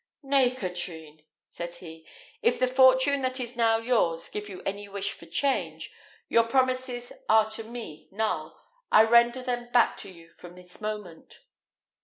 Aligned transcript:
"Nay, 0.23 0.49
Katrine," 0.49 1.25
said 1.47 1.75
he, 1.75 2.07
"if 2.41 2.57
the 2.57 2.65
fortune 2.67 3.21
that 3.21 3.39
is 3.39 3.55
now 3.55 3.77
yours 3.77 4.29
give 4.29 4.49
you 4.49 4.63
any 4.65 4.87
wish 4.89 5.11
for 5.13 5.27
change, 5.27 5.91
your 6.27 6.45
promises 6.45 7.13
are 7.29 7.47
to 7.51 7.63
me 7.63 8.07
null: 8.09 8.59
I 8.91 9.03
render 9.03 9.43
them 9.43 9.69
back 9.71 9.97
to 9.97 10.09
you 10.09 10.31
from 10.31 10.55
this 10.55 10.81
moment." 10.81 11.41